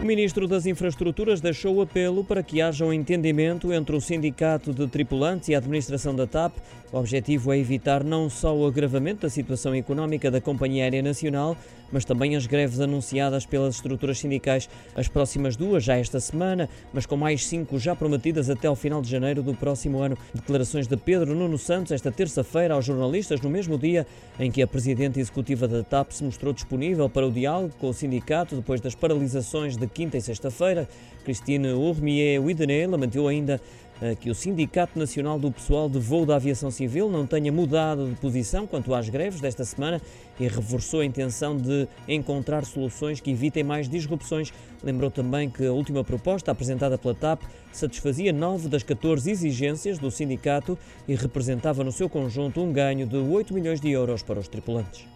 O 0.00 0.04
Ministro 0.04 0.46
das 0.46 0.66
Infraestruturas 0.66 1.40
deixou 1.40 1.76
o 1.76 1.80
apelo 1.80 2.22
para 2.22 2.42
que 2.42 2.60
haja 2.60 2.84
um 2.84 2.92
entendimento 2.92 3.72
entre 3.72 3.96
o 3.96 4.00
Sindicato 4.00 4.72
de 4.72 4.86
Tripulantes 4.86 5.48
e 5.48 5.54
a 5.54 5.58
Administração 5.58 6.14
da 6.14 6.26
TAP. 6.26 6.54
O 6.92 6.98
objetivo 6.98 7.52
é 7.52 7.58
evitar 7.58 8.04
não 8.04 8.30
só 8.30 8.56
o 8.56 8.66
agravamento 8.66 9.22
da 9.22 9.30
situação 9.30 9.74
económica 9.74 10.30
da 10.30 10.40
Companhia 10.40 10.84
Aérea 10.84 11.02
Nacional, 11.02 11.56
mas 11.90 12.04
também 12.04 12.36
as 12.36 12.46
greves 12.46 12.80
anunciadas 12.80 13.46
pelas 13.46 13.76
estruturas 13.76 14.18
sindicais. 14.18 14.68
As 14.94 15.08
próximas 15.08 15.56
duas 15.56 15.82
já 15.82 15.96
esta 15.96 16.20
semana, 16.20 16.68
mas 16.92 17.06
com 17.06 17.16
mais 17.16 17.46
cinco 17.46 17.78
já 17.78 17.94
prometidas 17.94 18.50
até 18.50 18.68
ao 18.68 18.76
final 18.76 19.00
de 19.00 19.10
janeiro 19.10 19.42
do 19.42 19.54
próximo 19.54 20.00
ano. 20.00 20.16
Declarações 20.34 20.86
de 20.86 20.96
Pedro 20.96 21.34
Nuno 21.34 21.58
Santos 21.58 21.92
esta 21.92 22.12
terça-feira 22.12 22.74
aos 22.74 22.84
jornalistas, 22.84 23.40
no 23.40 23.50
mesmo 23.50 23.78
dia 23.78 24.06
em 24.38 24.50
que 24.50 24.62
a 24.62 24.66
Presidente 24.66 25.18
Executiva 25.18 25.66
da 25.66 25.82
TAP 25.82 26.12
se 26.12 26.22
mostrou 26.22 26.52
disponível 26.52 27.08
para 27.08 27.26
o 27.26 27.32
diálogo 27.32 27.74
com 27.78 27.88
o 27.88 27.94
sindicato 27.94 28.56
depois 28.56 28.80
das 28.80 28.94
paralisações 28.94 29.76
de 29.76 29.86
quinta 29.96 30.18
e 30.18 30.20
sexta-feira. 30.20 30.86
Christine 31.24 31.72
Urmier 31.72 32.38
Widenay 32.38 32.86
lamentou 32.86 33.26
ainda 33.28 33.58
eh, 34.02 34.14
que 34.14 34.28
o 34.28 34.34
Sindicato 34.34 34.98
Nacional 34.98 35.38
do 35.38 35.50
Pessoal 35.50 35.88
de 35.88 35.98
Voo 35.98 36.26
da 36.26 36.36
Aviação 36.36 36.70
Civil 36.70 37.10
não 37.10 37.26
tenha 37.26 37.50
mudado 37.50 38.06
de 38.10 38.14
posição 38.16 38.66
quanto 38.66 38.94
às 38.94 39.08
greves 39.08 39.40
desta 39.40 39.64
semana 39.64 39.98
e 40.38 40.46
reforçou 40.46 41.00
a 41.00 41.04
intenção 41.04 41.56
de 41.56 41.88
encontrar 42.06 42.66
soluções 42.66 43.20
que 43.20 43.30
evitem 43.30 43.64
mais 43.64 43.88
disrupções. 43.88 44.52
Lembrou 44.84 45.10
também 45.10 45.48
que 45.48 45.64
a 45.64 45.72
última 45.72 46.04
proposta 46.04 46.52
apresentada 46.52 46.98
pela 46.98 47.14
TAP 47.14 47.40
satisfazia 47.72 48.34
nove 48.34 48.68
das 48.68 48.82
14 48.82 49.30
exigências 49.30 49.98
do 49.98 50.10
sindicato 50.10 50.78
e 51.08 51.14
representava 51.14 51.82
no 51.82 51.90
seu 51.90 52.10
conjunto 52.10 52.60
um 52.60 52.70
ganho 52.70 53.06
de 53.06 53.16
8 53.16 53.54
milhões 53.54 53.80
de 53.80 53.90
euros 53.90 54.22
para 54.22 54.38
os 54.38 54.46
tripulantes. 54.46 55.06